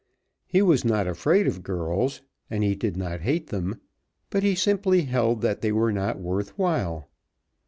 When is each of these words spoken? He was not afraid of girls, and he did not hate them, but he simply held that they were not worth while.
He 0.47 0.63
was 0.63 0.83
not 0.83 1.05
afraid 1.05 1.45
of 1.45 1.61
girls, 1.61 2.21
and 2.49 2.63
he 2.63 2.73
did 2.73 2.97
not 2.97 3.21
hate 3.21 3.49
them, 3.51 3.79
but 4.31 4.41
he 4.41 4.55
simply 4.55 5.03
held 5.03 5.41
that 5.41 5.61
they 5.61 5.71
were 5.71 5.91
not 5.91 6.17
worth 6.19 6.57
while. 6.57 7.07